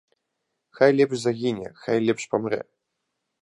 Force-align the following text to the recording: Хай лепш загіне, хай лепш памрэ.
Хай 0.79 0.95
лепш 0.99 1.19
загіне, 1.25 1.67
хай 1.83 1.97
лепш 2.07 2.27
памрэ. 2.33 2.61